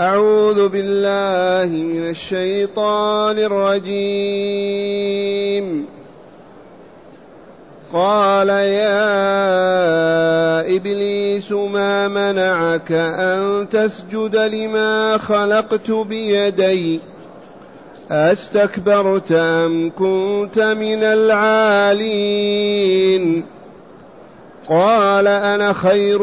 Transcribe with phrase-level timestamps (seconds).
[0.00, 5.06] أعوذ بالله من الشيطان الرجيم.
[7.92, 9.00] قال يا
[10.76, 17.00] إبليس ما منعك أن تسجد لما خلقت بيدي؟
[18.10, 23.44] أستكبرت أم كنت من العالين؟
[24.68, 26.22] قال أنا خير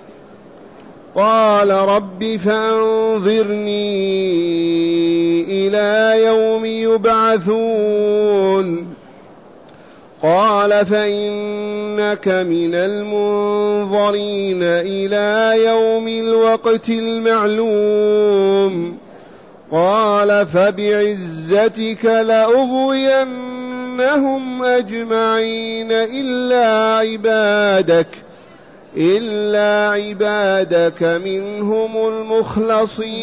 [1.15, 3.91] قال رب فأنظرني
[5.43, 7.81] إلى يوم يبعثون.
[10.23, 18.97] قال فإنك من المنظرين إلى يوم الوقت المعلوم.
[19.71, 23.33] قال فبعزتك لأغوينهم
[24.63, 28.07] أجمعين إلا عبادك.
[28.97, 33.15] إلا عبادك منهم المخلصين.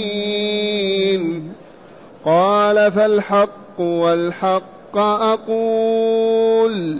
[2.25, 6.99] قال فالحق والحق أقول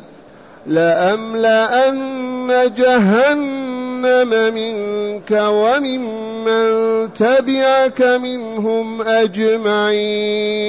[0.67, 10.69] لأملأن جهنم منك وممن تبعك منهم أجمعين.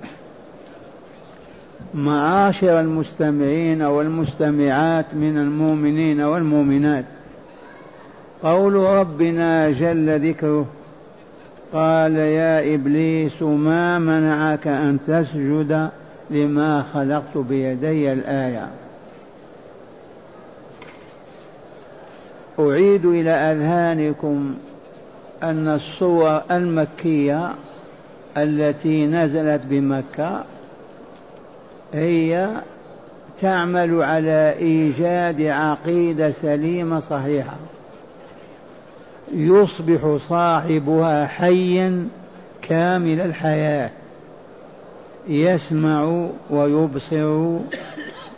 [1.93, 7.05] معاشر المستمعين والمستمعات من المؤمنين والمؤمنات.
[8.43, 10.65] قول ربنا جل ذكره
[11.73, 15.89] قال يا إبليس ما منعك أن تسجد
[16.29, 18.67] لما خلقت بيدي الآية؟
[22.59, 24.55] أعيد إلى أذهانكم
[25.43, 27.51] أن الصور المكية
[28.37, 30.43] التي نزلت بمكة
[31.93, 32.49] هي
[33.41, 37.55] تعمل على إيجاد عقيدة سليمة صحيحة.
[39.33, 42.07] يصبح صاحبها حيا
[42.61, 43.89] كامل الحياة.
[45.27, 47.57] يسمع ويبصر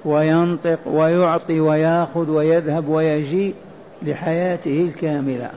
[0.05, 3.53] وينطق ويعطي ويأخذ ويذهب ويجيء
[4.03, 5.49] لحياته الكاملة.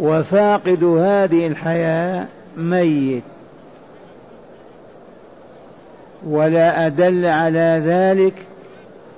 [0.00, 3.22] وفاقد هذه الحياة ميت.
[6.26, 8.34] ولا أدل على ذلك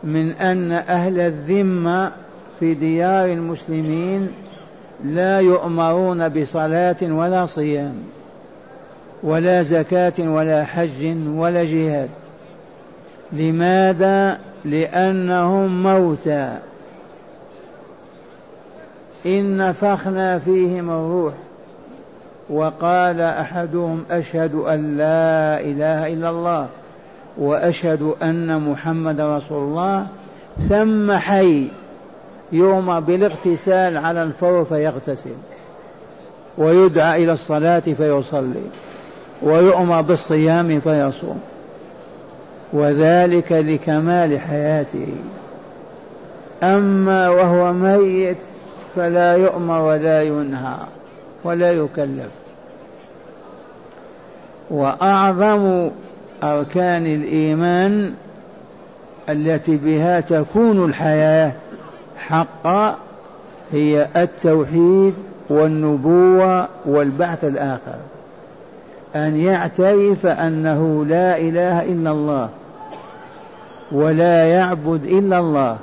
[0.04, 2.12] من أن أهل الذمة
[2.60, 4.30] في ديار المسلمين
[5.04, 7.94] لا يؤمرون بصلاة ولا صيام
[9.22, 12.08] ولا زكاة ولا حج ولا جهاد.
[13.32, 16.58] لماذا؟ لأنهم موتى.
[19.26, 21.34] إن نفخنا فيهم الروح.
[22.50, 26.68] وقال أحدهم أشهد أن لا إله إلا الله.
[27.38, 30.06] وأشهد أن محمد رسول الله
[30.68, 31.68] ثم حي
[32.52, 35.34] يؤمر بالاغتسال على الفور فيغتسل
[36.58, 38.62] ويدعى إلى الصلاة فيصلي
[39.42, 41.40] ويؤمر بالصيام فيصوم
[42.72, 45.14] وذلك لكمال حياته.
[46.62, 48.36] أما وهو ميت
[48.96, 50.76] فلا يؤمر ولا ينهى
[51.44, 52.30] ولا يكلف.
[54.70, 55.90] وأعظم
[56.42, 58.14] أركان الإيمان
[59.30, 61.52] التي بها تكون الحياة
[62.18, 62.96] حقا
[63.72, 65.14] هي التوحيد
[65.50, 67.96] والنبوة والبعث الآخر.
[69.16, 72.48] أن يعترف أنه لا إله إلا الله
[73.92, 75.76] ولا يعبد إلا الله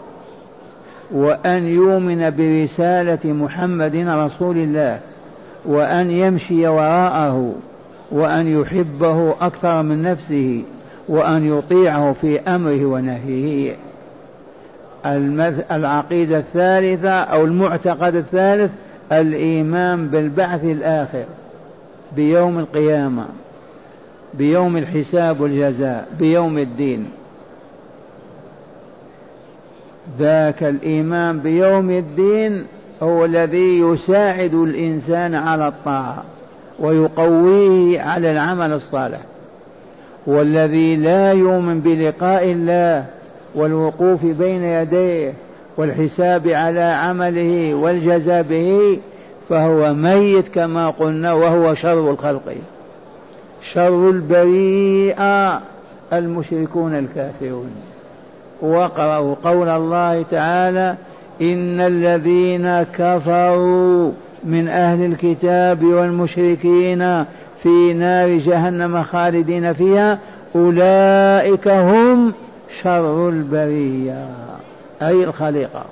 [1.12, 5.00] وأن يؤمن برسالة محمد رسول الله
[5.66, 7.54] وأن يمشي وراءه
[8.12, 10.64] وأن يحبه أكثر من نفسه
[11.08, 13.76] وأن يطيعه في أمره ونهيه.
[15.72, 18.72] العقيدة الثالثة أو المعتقد الثالث
[19.12, 21.24] الإيمان بالبعث الآخر
[22.16, 23.26] بيوم القيامة
[24.34, 27.06] بيوم الحساب والجزاء بيوم الدين.
[30.20, 32.66] ذاك الإيمان بيوم الدين
[33.04, 36.24] هو الذي يساعد الإنسان على الطاعة.
[36.82, 39.20] ويقويه على العمل الصالح.
[40.28, 43.06] والذي لا يؤمن بلقاء الله
[43.56, 45.34] والوقوف بين يديه
[45.78, 49.00] والحساب على عمله والجزاء به
[49.50, 52.56] فهو ميت كما قلنا وهو شر الخلق.
[53.74, 55.62] شر البريئة
[56.14, 57.72] المشركون الكافرون.
[58.62, 60.96] وقرأوا قول الله تعالى
[61.42, 64.12] إن الذين كفروا
[64.44, 67.26] من أهل الكتاب والمشركين
[67.64, 70.20] في نار جهنم خالدين فيها
[70.56, 72.34] أولئك هم
[72.82, 74.28] شر البرية
[75.02, 75.86] أي الخليقة.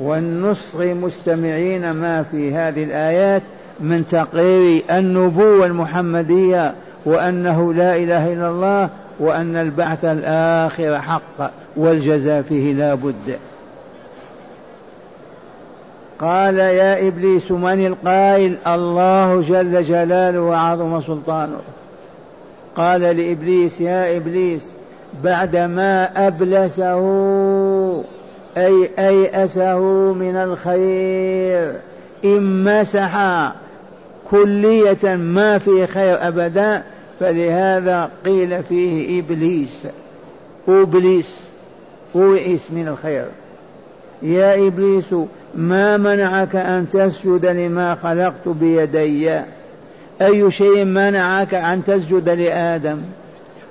[0.00, 3.42] والنصغ مستمعين ما في هذه الآيات
[3.80, 6.74] من تقرير النبوة المحمدية
[7.04, 8.88] وأنه لا إله إلا الله
[9.20, 13.38] وأن البعث الآخر حق والجزاء فيه لا بد.
[16.20, 21.60] قال يا إبليس من القائل الله جل جلاله وعظم سلطانه؟
[22.76, 24.70] قال لإبليس يا إبليس
[25.24, 27.00] بعدما أبلسه
[28.56, 29.78] أي أيأسه
[30.12, 31.72] من الخير
[32.24, 33.18] إن مسح
[34.30, 36.82] كلية ما في خير أبدا
[37.20, 39.86] فلهذا قيل فيه إبليس.
[40.68, 41.40] أبليس
[42.14, 43.24] وئس من الخير.
[44.22, 45.14] يا إبليس
[45.56, 49.40] ما منعك أن تسجد لما خلقت بيدي؟
[50.22, 52.98] أي شيء منعك أن تسجد لآدم؟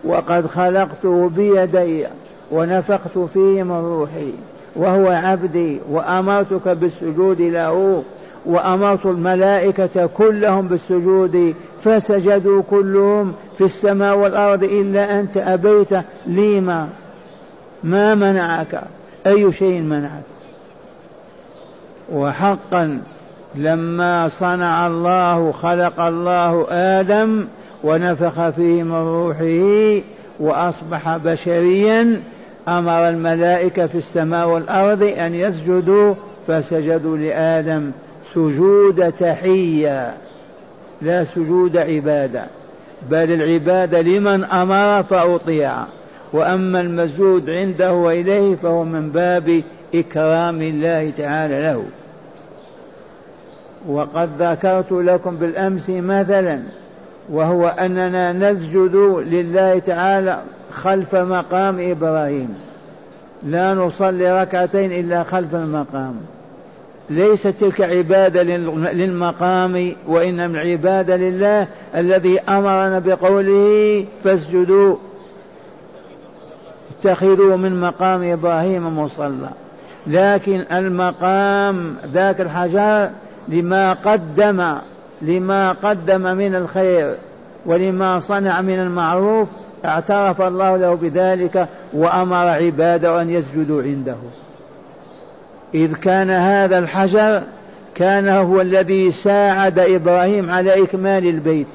[0.03, 2.05] وقد خلقته بيدي
[2.51, 4.33] ونفخت فيه من روحي
[4.75, 8.03] وهو عبدي وأمرتك بالسجود له
[8.45, 11.53] وأمرت الملائكة كلهم بالسجود
[11.83, 15.93] فسجدوا كلهم في السماء والأرض إلا أنت أبيت.
[16.27, 16.89] لما؟
[17.83, 18.81] ما منعك.
[19.27, 20.32] أي شيء منعك؟
[22.11, 23.01] وحقا
[23.55, 27.45] لما صنع الله خلق الله آدم
[27.83, 30.01] ونفخ فيه من روحه
[30.39, 32.21] وأصبح بشريا
[32.67, 36.13] أمر الملائكة في السماء والأرض أن يسجدوا
[36.47, 37.91] فسجدوا لآدم
[38.33, 40.13] سجود تحية
[41.01, 42.45] لا سجود عبادة.
[43.09, 45.73] بل العبادة لمن أمر فأطيع.
[46.33, 49.63] وأما المسجود عنده وإليه فهو من باب
[49.95, 51.83] إكرام الله تعالى له.
[53.87, 56.59] وقد ذكرت لكم بالأمس مثلا
[57.29, 58.95] وهو أننا نسجد
[59.25, 60.41] لله تعالى
[60.71, 62.55] خلف مقام إبراهيم.
[63.43, 66.15] لا نصلي ركعتين إلا خلف المقام.
[67.09, 68.43] ليست تلك عبادة
[68.93, 74.95] للمقام وإنما العبادة لله الذي أمرنا بقوله فاسجدوا
[76.99, 79.49] اتخذوا من مقام إبراهيم مصلى.
[80.07, 83.09] لكن المقام ذاك الحجر
[83.47, 84.75] لما قدم
[85.21, 87.15] لما قدم من الخير
[87.65, 89.49] ولما صنع من المعروف
[89.85, 94.15] اعترف الله له بذلك وأمر عباده أن يسجدوا عنده.
[95.73, 97.41] إذ كان هذا الحجر
[97.95, 101.67] كان هو الذي ساعد إبراهيم على إكمال البيت.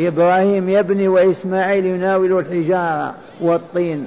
[0.00, 4.06] إبراهيم يبني وإسماعيل يناول الحجارة والطين.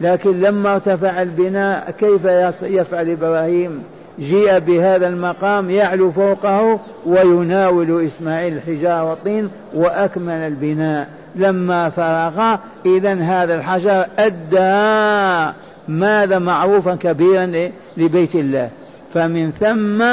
[0.00, 2.24] لكن لما ارتفع البناء كيف
[2.62, 3.82] يفعل إبراهيم؟
[4.18, 11.08] جيء بهذا المقام يعلو فوقه ويناول إسماعيل الحجار والطين وأكمل البناء.
[11.36, 15.54] لما فرغ إذا هذا الحجر أدى
[15.88, 18.70] ماذا معروفا كبيرا لبيت الله.
[19.14, 20.04] فمن ثم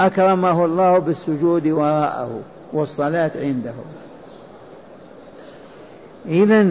[0.00, 2.40] أكرمه الله بالسجود وراءه
[2.72, 3.72] والصلاة عنده.
[6.28, 6.66] إذا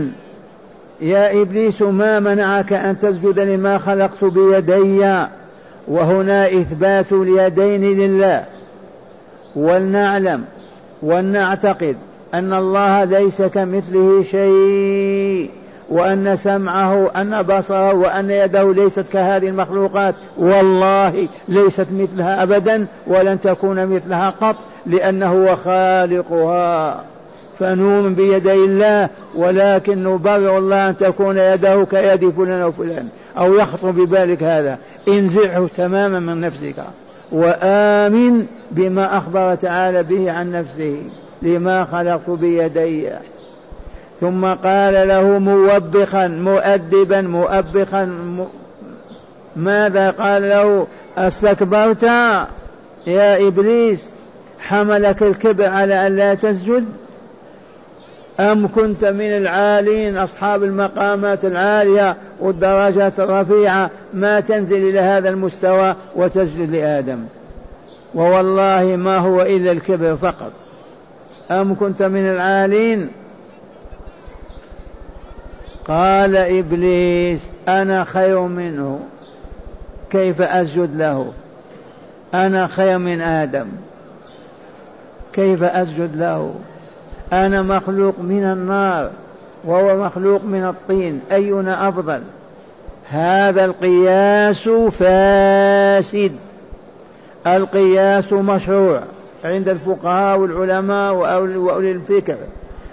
[1.01, 5.25] يا إبليس ما منعك أن تسجد لما خلقت بيدي؟
[5.87, 8.45] وهنا إثبات اليدين لله.
[9.55, 10.45] ولنعلم
[11.01, 11.95] ولنعتقد
[12.33, 15.49] أن الله ليس كمثله شيء
[15.89, 20.15] وأن سمعه أن بصره وأن يده ليست كهذه المخلوقات.
[20.37, 27.03] والله ليست مثلها أبدا ولن تكون مثلها قط لأنه هو خالقها.
[27.59, 34.43] فنؤمن بيدي الله ولكن نبرر الله أن تكون يده كيد فلان وفلان أو يخطر ببالك
[34.43, 34.77] هذا.
[35.07, 36.75] انزعه تماما من نفسك
[37.31, 40.97] وآمن بما أخبر تعالى به عن نفسه
[41.41, 43.09] لما خلقت بيدي.
[44.21, 48.45] ثم قال له موبخا مؤدبا مؤبخا م...
[49.55, 50.87] ماذا قال له؟
[51.17, 52.03] أستكبرت؟
[53.07, 54.09] يا إبليس
[54.59, 56.85] حملك الكبر على أن لا تسجد؟
[58.39, 66.71] أم كنت من العالين أصحاب المقامات العالية والدرجات الرفيعة ما تنزل إلى هذا المستوى وتسجد
[66.71, 67.19] لآدم؟
[68.15, 70.51] ووالله ما هو إلا الكبر فقط.
[71.51, 73.09] أم كنت من العالين؟
[75.87, 78.99] قال إبليس أنا خير منه.
[80.09, 81.31] كيف أسجد له؟
[82.33, 83.67] أنا خير من آدم.
[85.33, 86.53] كيف أسجد له؟
[87.33, 89.09] أنا مخلوق من النار
[89.65, 92.21] وهو مخلوق من الطين أينا أفضل؟
[93.09, 96.31] هذا القياس فاسد.
[97.47, 99.01] القياس مشروع
[99.45, 102.37] عند الفقهاء والعلماء وأولي الفكر.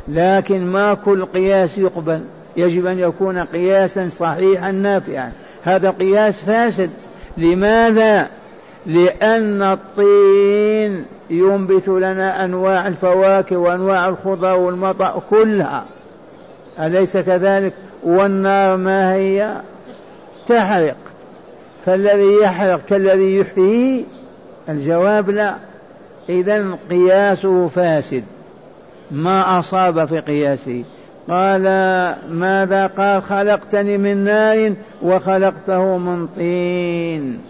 [0.09, 2.21] لكن ما كل قياس يقبل.
[2.57, 5.33] يجب أن يكون قياسا صحيحا نافعا.
[5.65, 6.91] هذا قياس فاسد.
[7.37, 8.29] لماذا؟
[8.87, 15.85] لأن الطين ينبت لنا أنواع الفواكه وأنواع الخضر والمطر كلها.
[16.79, 17.73] أليس كذلك؟
[18.03, 19.57] والنار ما هي؟
[20.47, 20.97] تحرق.
[21.85, 24.05] فالذي يحرق كالذي يحيي؟
[24.69, 25.55] الجواب لا.
[26.29, 28.25] إذا قياسه فاسد.
[29.11, 30.85] ما أصاب في قياسه؟
[31.29, 31.63] قال
[32.31, 34.73] ماذا قال؟ خلقتني من نار
[35.03, 37.41] وخلقته من طين.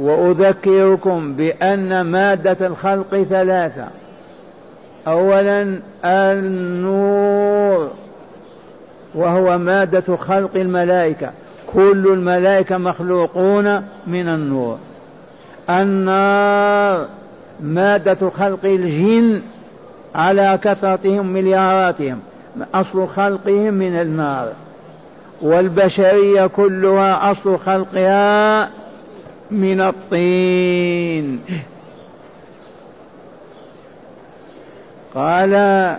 [0.00, 3.88] وأذكركم بأن مادة الخلق ثلاثة.
[5.06, 7.90] اولا النور
[9.14, 11.30] وهو مادة خلق الملائكة.
[11.74, 14.78] كل الملائكة مخلوقون من النور.
[15.70, 17.06] النار
[17.60, 19.40] مادة خلق الجن
[20.14, 22.18] على كثرتهم ملياراتهم.
[22.74, 24.48] أصل خلقهم من النار.
[25.42, 28.70] والبشرية كلها أصل خلقها
[29.50, 31.40] من الطين.
[35.14, 35.96] قال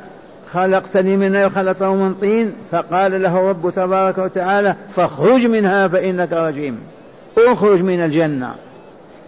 [0.54, 2.54] خلقتني من نار خلقته من طين.
[2.72, 6.80] فقال له رب تبارك وتعالى فاخرج منها فإنك رجيم.
[7.38, 8.56] اخرج من الجنة.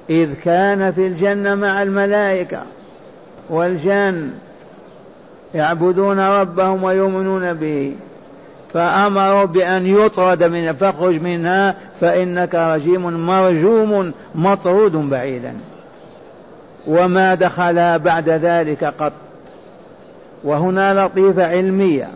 [0.10, 2.62] إذ كان في الجنة مع الملائكة
[3.50, 4.30] والجن
[5.56, 7.96] يعبدون ربهم ويؤمنون به.
[8.74, 15.54] فأمروا بأن يطرد من فاخرج منها فإنك رجيم مرجوم مطرود بعيدا.
[16.88, 19.14] وما دخل بعد ذلك قط.
[20.44, 22.08] وهنا لطيفة علمية.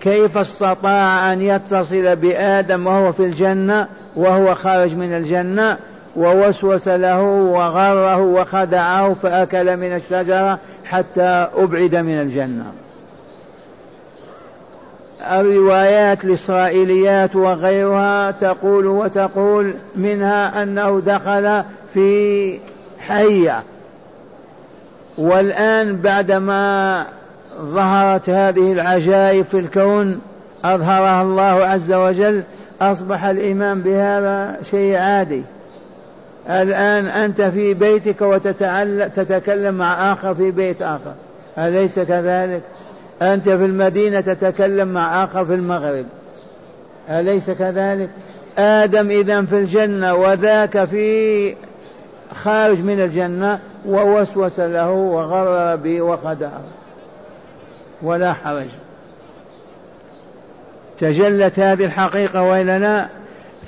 [0.00, 5.76] كيف استطاع أن يتصل بآدم وهو في الجنة وهو خارج من الجنة
[6.16, 12.64] ووسوس له وغره وخدعه فأكل من الشجرة حتى أبعد من الجنة؟
[15.22, 21.62] الروايات الإسرائيليات وغيرها تقول وتقول منها أنه دخل
[21.94, 22.58] في
[22.98, 23.62] حية.
[25.18, 27.06] والآن بعدما
[27.60, 30.20] ظهرت هذه العجائب في الكون
[30.64, 32.42] أظهرها الله عز وجل
[32.80, 35.42] أصبح الإيمان بهذا شيء عادي.
[36.50, 41.12] الآن أنت في بيتك وتتكلم مع آخر في بيت آخر.
[41.58, 42.62] أليس كذلك؟
[43.22, 46.04] أنت في المدينة تتكلم مع آخر في المغرب.
[47.08, 48.10] أليس كذلك؟
[48.58, 51.54] آدم إذا في الجنة وذاك في
[52.34, 56.62] خارج من الجنة ووسوس له وغرر به وخدعه.
[58.02, 58.66] ولا حرج.
[60.98, 63.08] تجلت هذه الحقيقة وإلا لا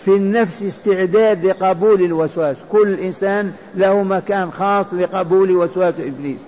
[0.05, 2.57] في النفس استعداد لقبول الوسواس.
[2.73, 6.41] كل إنسان له مكان خاص لقبول وسواس إبليس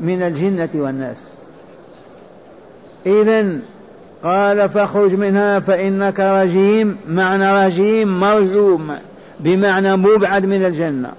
[0.00, 1.37] من الجنة والناس.
[3.08, 3.58] إذا
[4.24, 8.94] قال فاخرج منها فإنك رجيم معنى رجيم مرجوم
[9.40, 11.10] بمعنى مبعد من الجنة.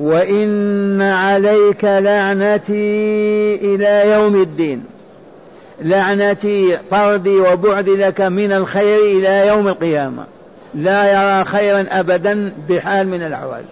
[0.00, 4.84] وإن عليك لعنتي إلى يوم الدين.
[5.82, 10.24] لعنتي طردي وبعدي لك من الخير إلى يوم القيامة.
[10.74, 13.64] لا يرى خيرا أبدا بحال من الأحوال.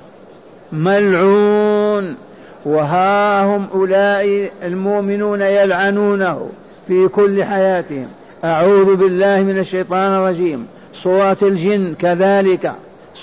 [0.72, 2.16] ملعون.
[2.64, 6.48] وها هم أولئك المؤمنون يلعنونه.
[6.86, 8.08] في كل حياتهم.
[8.44, 10.66] أعوذ بالله من الشيطان الرجيم.
[10.94, 12.72] صورة الجن كذلك.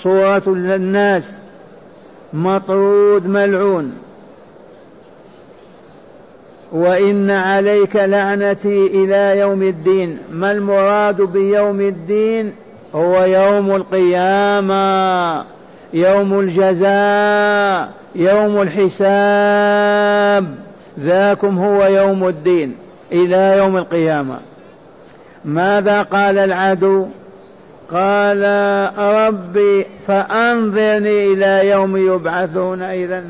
[0.02, 1.32] صورة الناس.
[2.32, 3.92] مطرود ملعون.
[6.72, 10.18] وإن عليك لعنتي إلى يوم الدين.
[10.32, 12.52] ما المراد بيوم الدين؟
[12.94, 15.44] هو يوم القيامة.
[15.92, 17.90] يوم الجزاء.
[18.14, 20.54] يوم الحساب.
[21.00, 22.74] ذاكم هو يوم الدين.
[23.12, 24.38] إلى يوم القيامة.
[25.44, 27.06] ماذا قال العدو؟
[27.90, 28.42] قال
[28.98, 32.82] ربي فأنظرني إلى يوم يبعثون.
[32.82, 33.24] إذا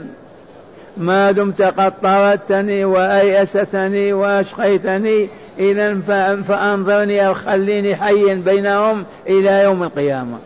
[0.97, 5.29] ما دمت قد طردتني وأيأستني وأشقيتني.
[5.59, 6.01] إذا
[6.49, 10.39] فأنظرني أو خليني حيا بينهم إلى يوم القيامة.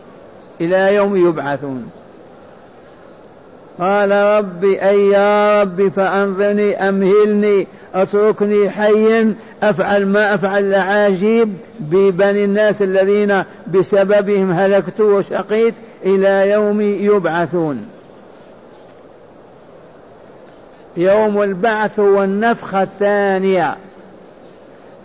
[0.61, 1.91] إلى يوم يبعثون.
[3.79, 12.81] قال ربي أي يا ربي فأنظرني أمهلني أتركني حيا أفعل ما أفعل العجيب ببني الناس
[12.81, 15.73] الذين بسببهم هلكت وشقيت
[16.05, 17.87] إلى يوم يبعثون.
[20.97, 23.75] يوم البعث والنفخة الثانية.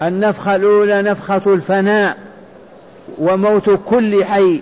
[0.03, 2.17] النفخة الأولى نفخة الفناء
[3.19, 4.61] وموت كل حي.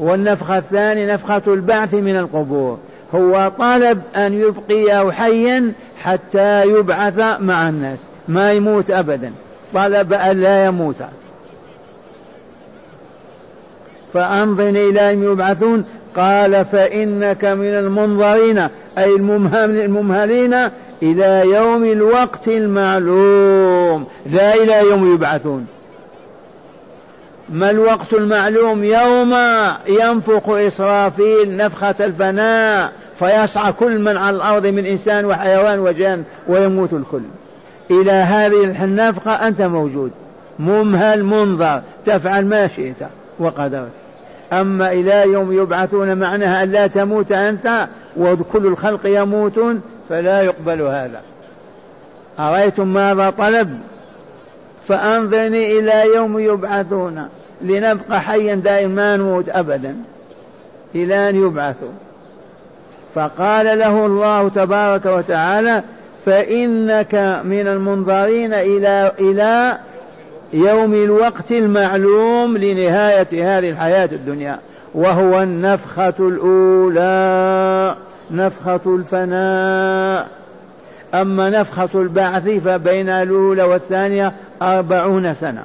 [0.00, 2.78] والنفخة الثانية نفخة البعث من القبور.
[3.14, 7.98] هو طلب أن يبقيه حيا حتى يبعث مع الناس.
[8.28, 9.32] ما يموت أبدا.
[9.74, 10.96] طلب أن لا يموت.
[14.12, 15.84] فأنظرني إلى أن يبعثون.
[16.16, 18.58] قال فإنك من المنظرين.
[18.98, 20.54] أي الممهلين
[21.02, 24.06] إلى يوم الوقت المعلوم.
[24.26, 25.66] لا إلى يوم يبعثون.
[27.52, 29.36] ما الوقت المعلوم يوم
[29.86, 37.22] ينفخ إسرافيل نفخة الفناء فيصعى كل من على الأرض من إنسان وحيوان وجان ويموت الكل.
[37.90, 40.10] إلى هذه النفخة أنت موجود.
[40.58, 41.82] ممهل منظر.
[42.06, 42.96] تفعل ما شئت
[43.38, 43.90] وقدرت.
[44.52, 51.20] أما إلى يوم يبعثون معناها أن لا تموت أنت وكل الخلق يموتون فلا يقبل هذا.
[52.38, 53.80] أرأيتم ماذا طلب؟
[54.88, 57.28] فأنظرني إلى يوم يبعثون.
[57.62, 59.96] لنبقى حيا دائما ما نموت أبدا
[60.94, 61.92] إلى أن يبعثوا.
[63.14, 65.82] فقال له الله تبارك وتعالى
[66.26, 67.14] فإنك
[67.44, 69.78] من المنظرين إلى إلى
[70.52, 74.58] يوم الوقت المعلوم لنهاية هذه الحياة الدنيا
[74.94, 77.94] وهو النفخة الأولى
[78.30, 80.28] نفخة الفناء.
[81.14, 85.64] أما نفخة البعث فبين الأولى والثانية أربعون سنة.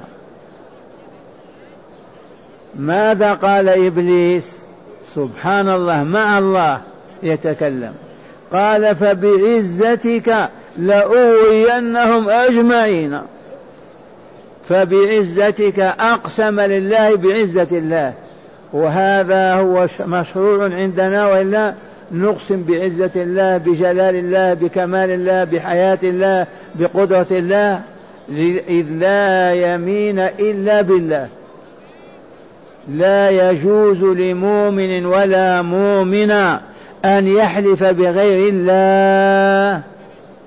[2.78, 4.66] ماذا قال إبليس؟
[5.14, 6.80] سبحان الله مع الله
[7.22, 7.92] يتكلم.
[8.52, 13.20] قال فبعزتك لأغوينهم أجمعين.
[14.68, 18.12] فبعزتك أقسم لله بعزة الله.
[18.72, 21.74] وهذا هو مشروع عندنا وإلا
[22.12, 27.80] نقسم بعزة الله بجلال الله بكمال الله بحياة الله بقدرة الله
[28.68, 31.28] إذ لا يمين إلا بالله.
[32.88, 36.60] لا يجوز لمؤمن ولا مؤمنة
[37.04, 39.82] أن يحلف بغير الله.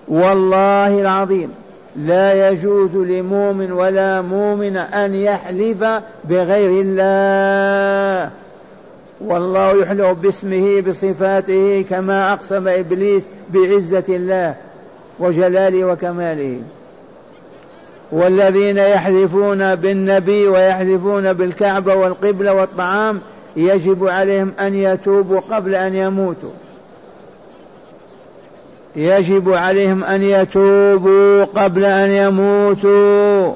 [0.08, 1.52] والله العظيم.
[1.95, 5.84] لا يجوز لمؤمن ولا مؤمن أن يحلف
[6.30, 8.30] بغير الله.
[9.25, 14.56] والله يحلف باسمه بصفاته كما أقسم إبليس بعزة الله
[15.19, 16.60] وجلاله وكماله.
[18.11, 23.19] والذين يحلفون بالنبي ويحلفون بالكعبة والقبلة والطعام
[23.55, 26.49] يجب عليهم أن يتوبوا قبل أن يموتوا.
[28.95, 33.53] يجب عليهم أن يتوبوا قبل أن يموتوا.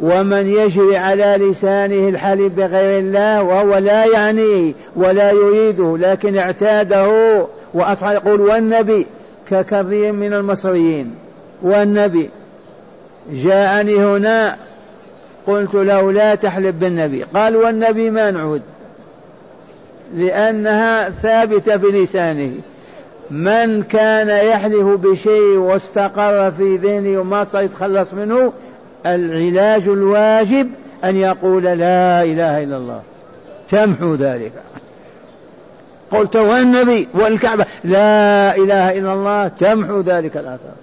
[0.00, 7.46] ومن يجري على لسانه الحليف بغير الله وهو لا يعنيه ولا يريده لكن اعتاده.
[7.74, 9.06] وأصبح يقول والنبي
[9.50, 11.14] ككثير من المصريين
[11.62, 12.30] والنبي
[13.32, 14.56] جاءني هنا
[15.46, 17.22] قلت له لا تحلف بالنبي.
[17.22, 18.62] قال والنبي ما نعود
[20.16, 22.52] لأنها ثابتة في لسانه
[23.30, 28.52] من كان يحلف بشيء واستقر في ذهنه وما يتخلص منه
[29.06, 30.70] العلاج الواجب
[31.04, 33.02] أن يقول لا إله إلا الله.
[33.70, 34.52] تمحو ذلك.
[36.10, 39.48] قلت والنبي والكعبة لا إله إلا الله.
[39.48, 40.74] تمحو ذلك الأثر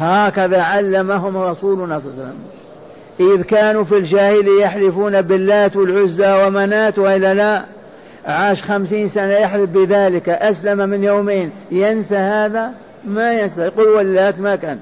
[0.00, 3.40] هكذا علمهم رسولنا صلى الله عليه وسلم.
[3.40, 7.62] إذ كانوا في الجاهلية يحلفون باللات والعزى ومنات وإلا لا.
[8.26, 10.28] عاش خمسين سنة يحلف بذلك.
[10.28, 11.50] أسلم من يومين.
[11.70, 12.72] ينسى هذا؟
[13.04, 13.60] ما ينسى.
[13.62, 14.78] يقول واللات ما كان.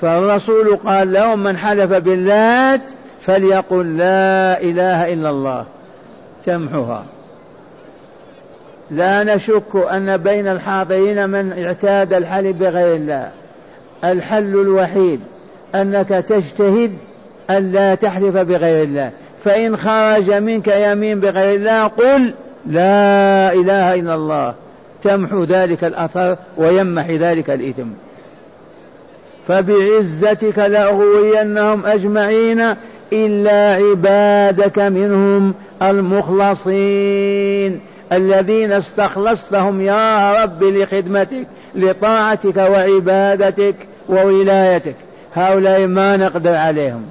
[0.00, 2.80] فالرسول قال لهم من حلف باللات
[3.20, 5.64] فليقل لا إله إلا الله.
[6.44, 7.04] تمحها
[8.90, 13.28] لا نشك أن بين الحاضرين من اعتاد الحلف بغير الله.
[14.04, 15.20] الحل الوحيد
[15.74, 16.92] أنك تجتهد
[17.50, 19.10] ألا تحلف بغير الله.
[19.44, 22.34] فإن خرج منك يمين بغير الله قل
[22.66, 24.54] لا إله إلا الله.
[25.02, 27.86] تمحو ذلك الأثر ويمحي ذلك الإثم.
[29.46, 32.74] فبعزتك لأغوينهم أجمعين
[33.12, 37.80] إلا عبادك منهم المخلصين.
[38.12, 43.74] الذين استخلصتهم يا رب لخدمتك لطاعتك وعبادتك.
[44.08, 44.94] وولايتك.
[45.34, 47.06] هؤلاء ما نقدر عليهم.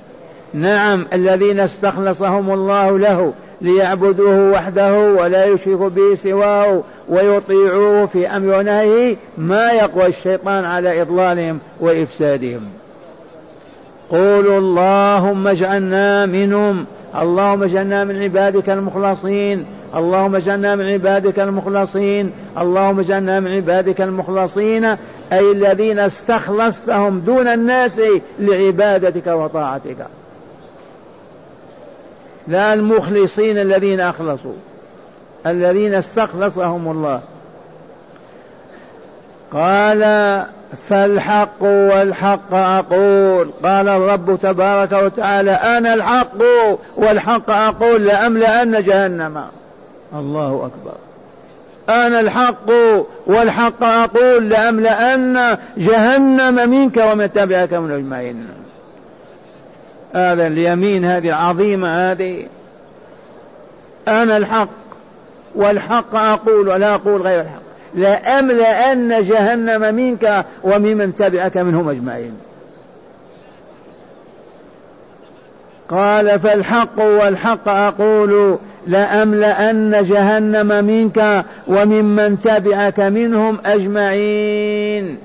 [0.53, 9.15] نعم الذين استخلصهم الله له ليعبدوه وحده ولا يشركوا به سواه ويطيعوه في أمر ونهيه
[9.37, 12.61] ما يقوى الشيطان على إضلالهم وإفسادهم.
[14.09, 16.85] قولوا اللهم اجعلنا منهم.
[17.15, 19.65] اللهم اجعلنا من عبادك المخلصين.
[19.95, 22.31] اللهم اجعلنا من عبادك المخلصين.
[22.57, 24.85] اللهم اجعلنا من عبادك المخلصين.
[25.33, 28.01] أي الذين استخلصتهم دون الناس
[28.39, 30.07] لعبادتك وطاعتك.
[32.47, 34.55] لا المخلصين الذين أخلصوا.
[35.47, 37.21] الذين استخلصهم الله.
[39.53, 40.03] قال
[40.75, 43.49] فالحق والحق أقول.
[43.63, 46.37] قال الرب تبارك وتعالى أنا الحق
[46.97, 49.45] والحق أقول لأملأن جهنم.
[50.13, 50.95] الله أكبر.
[51.89, 52.71] أنا الحق
[53.27, 58.47] والحق أقول لأملأن جهنم منك ومن تبعك من أجمعين.
[60.13, 62.47] هذا اليمين هذه العظيمة هذه.
[64.07, 64.69] أنا الحق
[65.55, 67.62] والحق أقول ولا أقول غير الحق.
[67.95, 72.33] لأملأن جهنم منك وممن تبعك منهم أجمعين.
[75.89, 85.17] قال فالحق والحق أقول لأملأن جهنم منك وممن تبعك منهم أجمعين.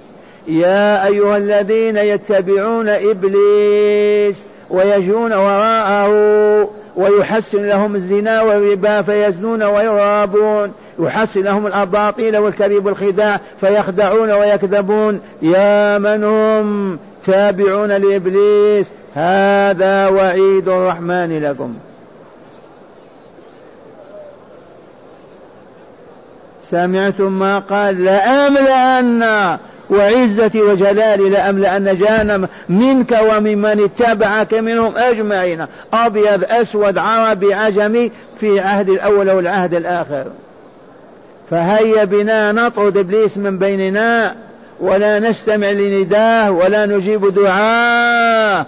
[0.49, 6.11] يا أيها الذين يتبعون إبليس ويجون وراءه
[6.97, 10.73] ويحسن لهم الزنا والربا فيزنون ويرابون.
[10.99, 15.21] يحسن لهم الأباطيل والكذب والخداع فيخدعون ويكذبون.
[15.43, 21.75] يا من هم تابعون لإبليس؟ هذا وعيد الرحمن لكم.
[26.63, 29.59] سمعتم ما قال؟ لأملأن
[29.91, 35.67] وعزتي وجلالي لأملأن جهنم منك وممن اتبعك منهم أجمعين.
[35.93, 40.27] أبيض أسود عربي عجمي في عهد الأول والعهد الآخر.
[41.51, 44.35] فهيا بنا نطرد إبليس من بيننا
[44.81, 48.67] ولا نستمع لنداه ولا نجيب دعاه.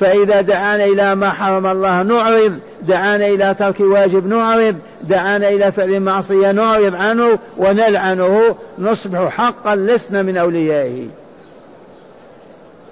[0.00, 6.00] فإذا دعانا إلى ما حرم الله نعرض دعانا إلى ترك واجب نعرض دعانا إلى فعل
[6.00, 11.06] معصية نعرض عنه ونلعنه نصبح حقا لسنا من أوليائه.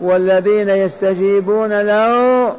[0.01, 2.55] والذين يستجيبون له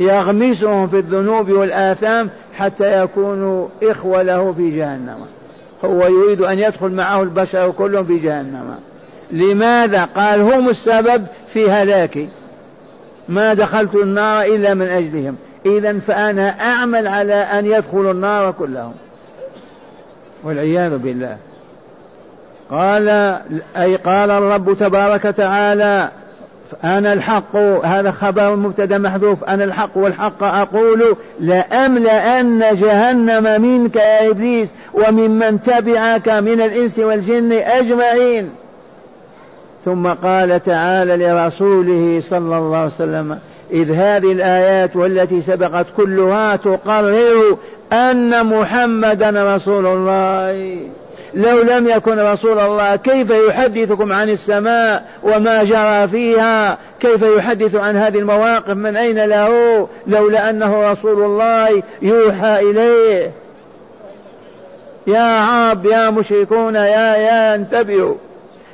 [0.00, 5.18] يغمسهم في الذنوب والآثام حتى يكونوا إخوة له في جهنم.
[5.84, 8.74] هو يريد أن يدخل معه البشر كلهم في جهنم.
[9.30, 12.28] لماذا؟ قال هم السبب في هلاكي
[13.34, 15.36] ما دخلت النار إلا من أجلهم.
[15.66, 18.94] إذا فأنا أعمل على أن يدخلوا النار كلهم.
[20.44, 21.36] والعياذ بالله.
[22.70, 23.08] قال
[23.76, 26.08] أي قال الرب تبارك وتعالى
[26.84, 34.74] أنا الحق هذا خبر مبتدأ محذوف أنا الحق والحق أقول لأملأن جهنم منك يا إبليس
[34.94, 38.50] وممن تبعك من الإنس والجن أجمعين.
[39.84, 43.38] ثم قال تعالى لرسوله صلى الله عليه وسلم
[43.70, 47.56] إذ هذه الآيات والتي سبقت كلها تقرر
[47.92, 50.76] أن محمدا رسول الله.
[51.34, 57.96] لو لم يكن رسول الله كيف يحدثكم عن السماء وما جرى فيها؟ كيف يحدث عن
[57.96, 63.30] هذه المواقف؟ من أين له؟ لولا أنه رسول الله يوحى إليه.
[65.06, 68.14] يا عرب يا مشركون يا يا انتبهوا.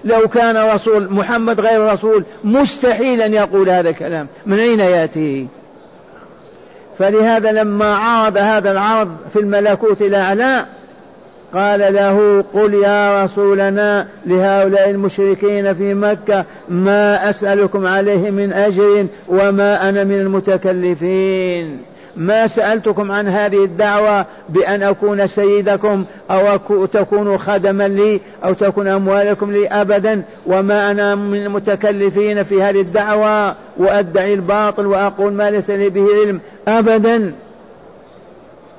[0.04, 4.26] لو كان رسول محمد غير رسول مستحيل أن يقول هذا الكلام.
[4.46, 5.46] من أين يأتي؟
[6.98, 10.66] فلهذا لما عرض هذا العرض في الملكوت الأعلى
[11.54, 19.88] قال له قل يا رسولنا لهؤلاء المشركين في مكة ما أسألكم عليه من أجر وما
[19.88, 21.78] أنا من المتكلفين.
[22.18, 29.52] ما سألتكم عن هذه الدعوة بأن أكون سيدكم أو تكونوا خدما لي أو تكون أموالكم
[29.52, 35.88] لي أبدا وما أنا من المتكلفين في هذه الدعوة وأدعي الباطل وأقول ما ليس لي
[35.88, 37.32] به علم أبدا.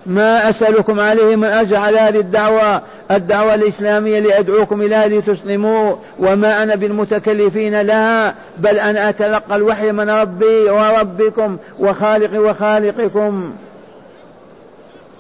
[0.09, 6.75] ما أسألكم عليه من أجر على هذه الدعوة الدعوة الإسلامية لأدعوكم إلى لتسلموا وما أنا
[6.75, 13.53] بالمتكلفين لها بل أنا أتلقى الوحي من ربي وربكم وخالقي وخالقكم.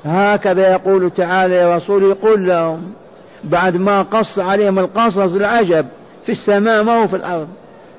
[0.05, 2.93] هكذا يقول تعالى يا رسول قل لهم
[3.43, 5.85] بعد ما قص عليهم القصص العجب
[6.23, 7.47] في السماء ما هو في الأرض.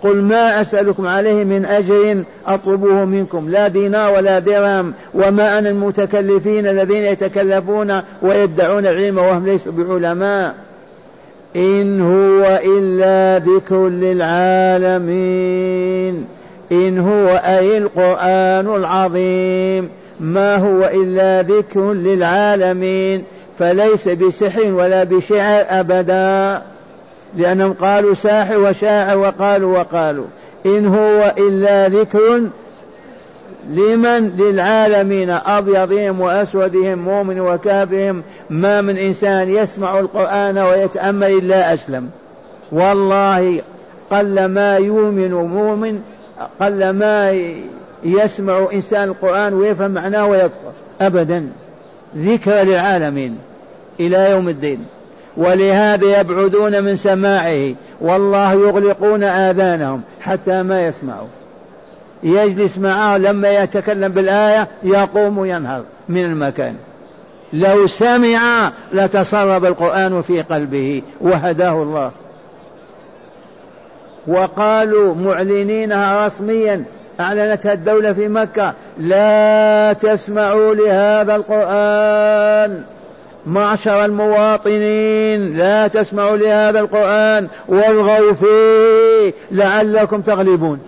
[0.02, 3.50] قل ما أسألكم عليه من أجر أطلبه منكم.
[3.50, 10.54] لا دينار ولا درهم وما أنا المتكلفين الذين يتكلفون ويدعون العلم وهم ليسوا بعلماء.
[11.56, 15.06] إن هو إلا ذكر للعالمين.
[16.72, 19.88] إن هو أي القرآن العظيم.
[20.20, 23.24] ما هو إلا ذكر للعالمين.
[23.58, 26.62] فليس بسحر ولا بشعر أبدا.
[27.36, 30.26] لأنهم قالوا ساحر وشاعر وقالوا وقالوا.
[30.66, 32.40] إن هو إلا ذكر
[33.70, 42.10] لمن للعالمين أبيضهم وأسودهم مؤمن وكافرهم ما من إنسان يسمع القرآن ويتأمل إلا أسلم.
[42.72, 43.62] والله
[44.10, 46.00] قل ما يؤمن مؤمن
[46.60, 47.40] قل ما
[48.04, 50.72] يسمع إنسان القرآن ويفهم معناه ويكفر.
[51.00, 51.48] أبدا.
[52.16, 53.38] ذكر للعالمين
[54.00, 54.86] إلى يوم الدين.
[55.40, 57.74] ولهذا يبعدون من سماعه.
[58.00, 61.29] والله يغلقون آذانهم حتى ما يسمعوا.
[62.22, 66.74] يجلس معه لما يتكلم بالآية يقوم ينهض من المكان.
[67.53, 72.11] لو سمع لتصرب القرآن في قلبه وهداه الله.
[74.26, 76.85] وقالوا معلنينها رسميا
[77.20, 82.85] أعلنتها الدولة في مكة لا تسمعوا لهذا القرآن.
[83.46, 90.81] معشر المواطنين لا تسمعوا لهذا القرآن والغوا فيه لعلكم تغلبون.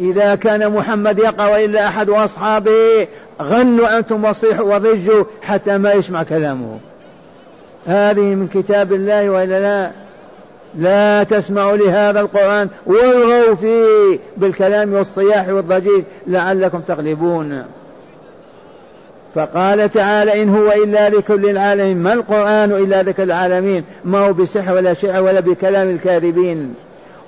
[0.00, 3.06] إذا كان محمد يقرأ وإلا أحد أصحابه
[3.42, 6.78] غنوا أنتم وصيحوا وضجوا حتى ما يسمع كلامه.
[7.86, 9.90] هذه من كتاب الله وإلا لا؟
[10.78, 17.64] لا تسمعوا لهذا القرآن والغوا فيه بالكلام والصياح والضجيج لعلكم تغلبون.
[19.34, 24.74] فقال تعالى إن هو إلا ذكر للعالمين ما القرآن إلا ذكر العالمين ما هو بسحر
[24.74, 26.74] ولا شعر ولا بكلام الكاذبين.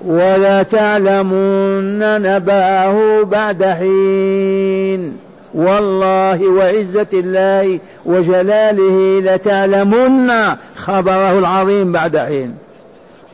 [0.05, 5.17] ولا تعلمون نبأه بعد حين.
[5.55, 10.33] والله وعزة الله وجلاله لتعلمن
[10.77, 12.55] خبره العظيم بعد حين.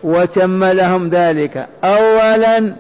[0.03, 1.67] وتم لهم ذلك.
[1.85, 2.73] أولا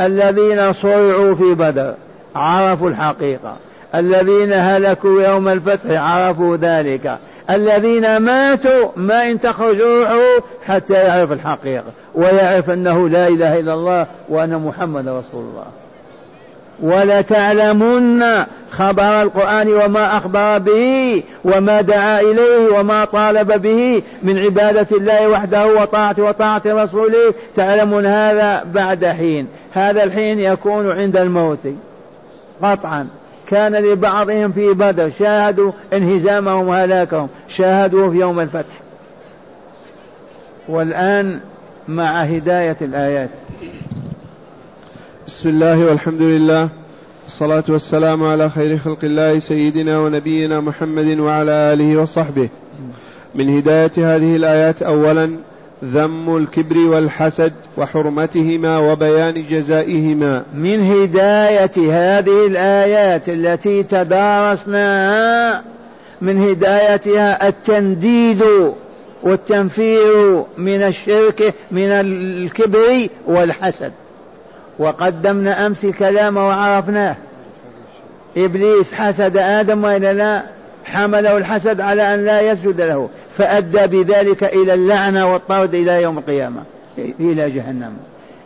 [0.00, 1.94] الذين صرعوا في بدر
[2.36, 3.56] عرفوا الحقيقة.
[3.94, 7.18] الذين هلكوا يوم الفتح عرفوا ذلك.
[7.50, 10.20] الذين ماتوا ما إن تخرج روحه
[10.66, 15.64] حتى يعرف الحقيقة ويعرف أنه لا إله إلا الله وأن محمد رسول الله.
[16.82, 18.24] ولتعلمن
[18.70, 25.66] خبر القرآن وما أخبر به وما دعا إليه وما طالب به من عبادة الله وحده
[25.66, 27.34] وطاعة وطاعة رسوله.
[27.54, 29.48] تعلمون هذا بعد حين.
[29.72, 31.66] هذا الحين يكون عند الموت
[32.62, 33.08] قطعا.
[33.48, 38.80] كان لبعضهم في بدر شاهدوا انهزامهم وهلاكهم شاهدوا في يوم الفتح.
[40.68, 41.40] والآن
[41.88, 43.30] مع هداية الآيات.
[45.26, 46.68] بسم الله والحمد لله
[47.24, 52.48] والصلاة والسلام على خير خلق الله سيدنا ونبينا محمد وعلى آله وصحبه.
[53.34, 55.36] من هداية هذه الآيات أولا
[55.84, 60.42] ذم الكبر والحسد وحرمتهما وبيان جزائهما.
[60.54, 65.62] من هداية هذه الآيات التي تدارسناها
[66.20, 68.44] من هدايتها التنديد
[69.22, 73.92] والتنفير من الشرك من الكبر والحسد.
[74.78, 77.16] وقدمنا أمس الكلام وعرفناه.
[78.36, 80.42] إبليس حسد آدم وإلا لا؟
[80.84, 83.08] حمله الحسد على أن لا يسجد له.
[83.38, 86.62] فأدى بذلك إلى اللعنة والطرد إلى يوم القيامة
[87.20, 87.92] إلى جهنم.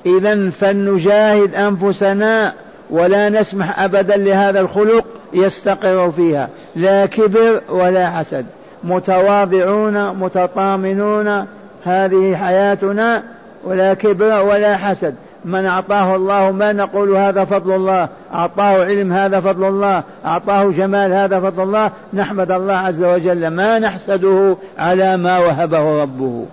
[0.07, 2.53] إذا فلنجاهد أنفسنا
[2.91, 8.47] ولا نسمح أبدا لهذا الخلق يستقر فيها لا كبر ولا حسد.
[8.85, 11.47] متواضعون متطامنون
[11.85, 13.23] هذه حياتنا
[13.65, 15.15] ولا كبر ولا حسد.
[15.45, 21.13] من أعطاه الله ما نقول هذا فضل الله أعطاه علم هذا فضل الله أعطاه جمال
[21.13, 23.49] هذا فضل الله نحمد الله عز وجل.
[23.49, 26.45] ما نحسده على ما وهبه ربه.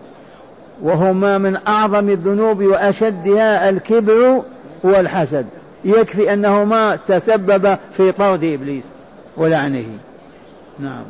[0.82, 4.42] وهما من أعظم الذنوب وأشدها الكبر
[4.84, 5.46] والحسد.
[5.86, 8.84] يكفي أنهما تسبب في طرد إبليس
[9.38, 9.86] ولعنه.
[10.80, 11.04] نعم.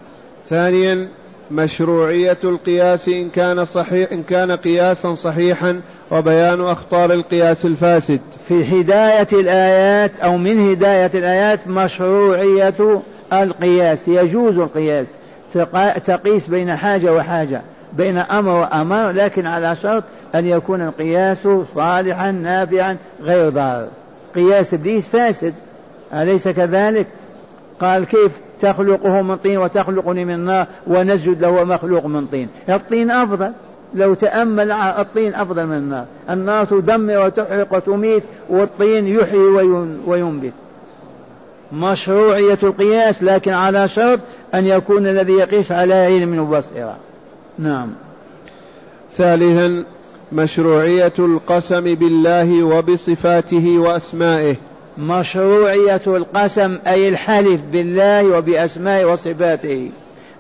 [0.50, 1.08] ثانيا
[1.52, 5.82] مشروعية القياس إن كان صحيح إن كان قياسا صحيحا
[6.12, 8.20] وبيان أخطار القياس الفاسد.
[8.48, 13.02] في هداية الآيات أو من هداية الآيات مشروعية
[13.34, 15.08] القياس يجوز القياس
[16.06, 17.62] تقيس بين حاجة وحاجة
[17.94, 20.04] بين أمر وأمر لكن على شرط
[20.36, 23.88] أن يكون القياس صالحا نافعا غير ضار.
[24.36, 25.54] قياس إبليس فاسد
[26.14, 27.08] أليس كذلك؟
[27.82, 32.48] قال كيف؟ تخلقه من طين وتخلقني من نار ونسجد له مخلوق من طين.
[32.70, 33.52] الطين أفضل.
[33.94, 39.40] لو تأمل الطين أفضل من النار النار تدمر وتحرق وتميت والطين يحيي
[40.08, 40.54] وينبت.
[41.74, 44.20] مشروعية القياس لكن على شرط
[44.54, 46.96] أن يكون الذي يقيس على علم وبصيرة
[47.60, 47.90] نعم.
[49.18, 49.84] ثالثا
[50.32, 54.56] مشروعية القسم بالله وبصفاته وأسمائه.
[54.98, 59.90] مشروعية القسم أي الحلف بالله وبأسمائه وصفاته.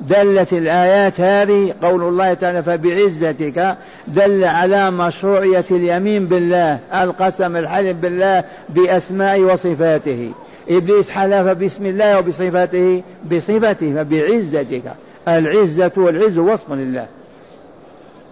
[0.01, 3.75] دلت الآيات هذه قول الله تعالى فبعزتك
[4.07, 10.31] دل على مشروعية اليمين بالله القسم الحلف بالله بأسمائه وصفاته.
[10.69, 14.83] إبليس حلف باسم الله وبصفاته بصفته فبعزتك.
[15.27, 17.05] العزة والعز وصف لله.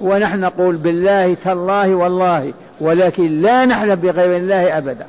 [0.02, 5.06] ونحن نقول بالله تالله والله ولكن لا نحلف بغير الله أبدا.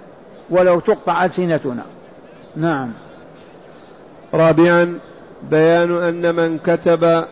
[0.50, 1.82] ولو تقطع ألسنتنا
[2.56, 2.92] نعم.
[4.34, 4.98] رابعا
[5.50, 7.24] بيان أن من كتب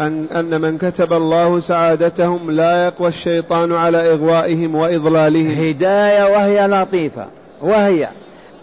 [0.00, 5.50] أن, أن من كتب الله سعادتهم لا يقوى الشيطان على إغوائهم وإضلالهم.
[5.50, 7.26] هداية وهي لطيفة.
[7.62, 8.08] وهي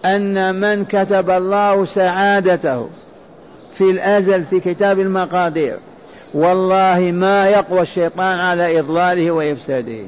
[0.04, 2.88] أن من كتب الله سعادته
[3.72, 5.78] في الأزل في كتاب المقادير
[6.34, 10.06] والله ما يقوى الشيطان على إضلاله وإفساده.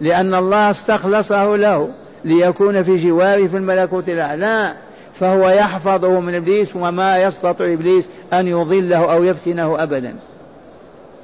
[0.00, 1.88] لأن الله استخلصه له
[2.24, 4.74] ليكون في جواره في الملكوت الأعلى
[5.20, 10.16] فهو يحفظه من إبليس وما يستطيع إبليس أن يضله أو يفتنه أبدا.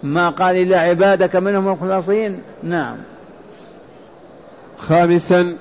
[0.02, 2.96] ما قال إلا عبادك منهم المخلصين؟ نعم.
[4.78, 5.56] خامسا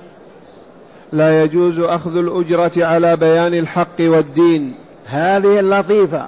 [1.12, 4.74] لا يجوز أخذ الأجرة على بيان الحق والدين.
[5.06, 6.26] هذه اللطيفة.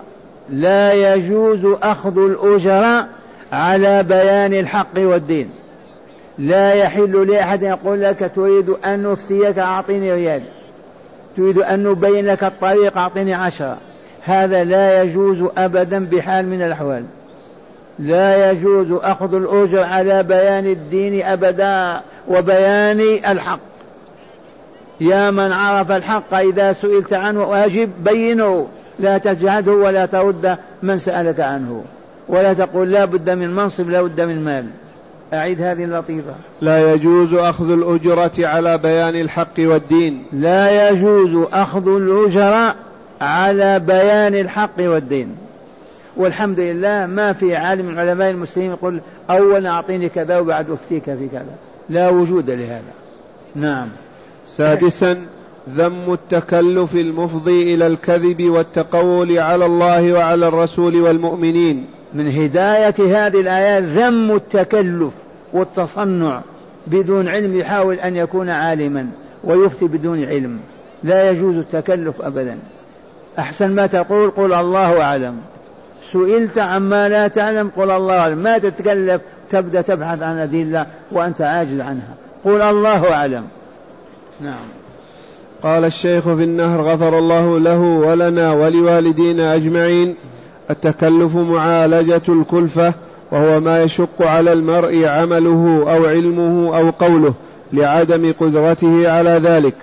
[0.51, 3.07] لا يجوز أخذ الأجرة
[3.53, 5.51] على بيان الحق والدين.
[6.39, 10.43] لا يحل لأحد يقول لك تريد أن نفتيك أعطيني ريال
[11.37, 13.77] تريد أن نبين لك الطريق أعطيني عشرة.
[14.23, 17.05] هذا لا يجوز أبدا بحال من الأحوال.
[17.99, 23.61] لا يجوز أخذ الأجر على بيان الدين أبدا وبيان الحق.
[25.01, 28.69] يا من عرف الحق إذا سئلت عنه واجب بينه.
[28.99, 31.85] لا تجهده ولا ترد من سألك عنه.
[32.29, 34.67] ولا تقول لا بد من منصب لا بد من مال.
[35.35, 36.35] أعيد هذه اللطيفة.
[36.61, 40.25] لا يجوز أخذ الأجرة على بيان الحق والدين.
[40.33, 42.75] لا يجوز أخذ الأجرة
[43.21, 45.37] على بيان الحق والدين.
[46.17, 51.29] والحمد لله ما في عالم من علماء المسلمين يقول أولا أعطيني كذا وبعد أفتيك في
[51.33, 51.55] كذا.
[51.89, 52.93] لا وجود لهذا.
[53.57, 53.89] نعم.
[54.47, 55.17] سادسا
[55.71, 61.87] ذم التكلف المفضي إلى الكذب والتقول على الله وعلى الرسول والمؤمنين.
[62.15, 65.13] من هداية هذه الايات ذم التكلف.
[65.55, 66.41] والتصنع
[66.87, 69.09] بدون علم يحاول أن يكون عالما
[69.45, 70.59] ويفتي بدون علم.
[71.05, 72.59] لا يجوز التكلف أبدا.
[73.39, 75.37] أحسن ما تقول قل الله أعلم.
[76.13, 78.39] سئلت عما لا تعلم قل الله أعلم.
[78.39, 82.15] ما تتكلف؟ تبدأ تبحث عن أدلة وأنت عاجز عنها.
[82.45, 83.45] قل الله أعلم.
[84.41, 84.67] نعم.
[85.63, 90.15] قال الشيخ في النهر غفر الله له ولنا ولوالدينا أجمعين.
[90.71, 92.95] التكلف معالجة الكلفة
[93.35, 97.35] وهو ما يشق على المرء عمله أو علمه أو قوله
[97.73, 99.75] لعدم قدرته على ذلك.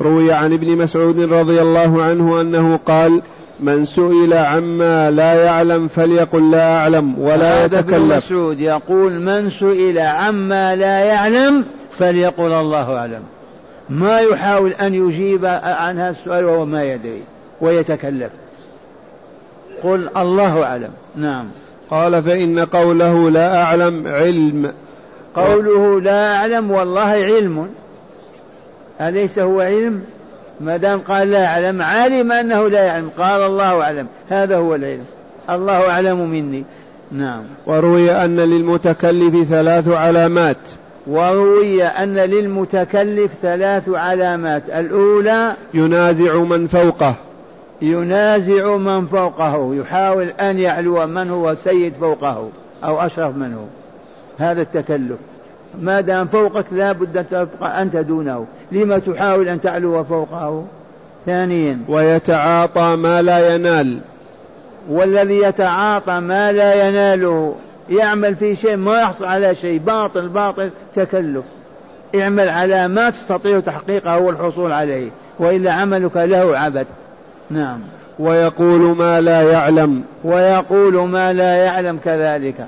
[0.00, 3.22] روي عن ابن مسعود رضي الله عنه أنه قال
[3.60, 9.98] من سئل عما لا يعلم فليقل لا أعلم ولا يتكلم ابن مسعود يقول من سئل
[9.98, 13.22] عما لا يعلم فليقل الله أعلم.
[13.90, 17.22] ما يحاول أن يجيب عن هذا السؤال وهو ما يدري
[17.60, 18.30] ويتكلف
[19.82, 20.90] قل الله أعلم.
[21.16, 21.46] نعم.
[21.92, 24.72] قال فإن قوله لا أعلم علم.
[25.36, 27.68] قوله لا أعلم والله علم.
[29.00, 30.02] أليس هو علم؟
[30.60, 33.10] ما دام قال لا أعلم علم أنه لا يعلم.
[33.18, 34.06] قال الله أعلم.
[34.28, 35.04] هذا هو العلم.
[35.50, 36.64] الله أعلم مني.
[37.12, 37.42] نعم.
[37.66, 40.56] وروي أن للمتكلف ثلاث علامات.
[41.06, 44.62] وروي أن للمتكلف ثلاث علامات.
[44.68, 47.14] الأولى ينازع من فوقه.
[47.82, 52.48] ينازع من فوقه يحاول أن يعلو من هو سيد فوقه
[52.84, 53.66] أو أشرف منه
[54.38, 55.18] هذا التكلف.
[55.80, 58.46] ما دام فوقك لا بد أن تبقى أنت دونه.
[58.72, 60.64] لما تحاول أن تعلو فوقه؟
[61.26, 61.78] ثانيا.
[61.88, 64.00] ويتعاطى ما لا ينال.
[64.88, 67.54] والذي يتعاطى ما لا يناله
[67.90, 71.44] يعمل في شيء ما يحصل على شيء باطل باطل تكلف.
[72.20, 76.86] اعمل على ما تستطيع تحقيقه والحصول عليه وإلا عملك له عبث.
[77.50, 77.80] نعم.
[78.18, 80.02] ويقول ما لا يعلم.
[80.24, 82.66] ويقول ما لا يعلم كذلك.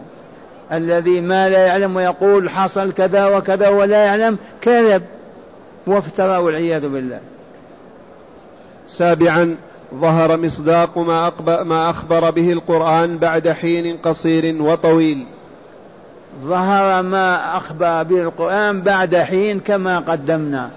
[0.73, 5.03] الذي ما لا يعلم ويقول حصل كذا وكذا ولا يعلم كذب.
[5.87, 7.21] وافترى والعياذ بالله.
[8.89, 9.57] سابعا
[9.95, 15.27] ظهر مصداق ما, ما أخبر به القرآن بعد حين قصير وطويل.
[16.43, 20.71] ظهر ما أخبر به القرآن بعد حين كما قدمنا.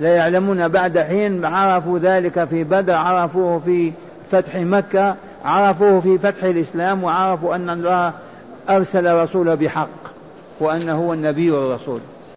[0.00, 3.92] لا يعلمون بعد حين عرفوا ذلك في بدر عرفوه في
[4.30, 8.12] فتح مكة عرفوه في فتح الإسلام وعرفوا أن الله
[8.70, 9.88] أرسل رسوله بحق
[10.60, 12.00] وأنه هو النبي والرسول.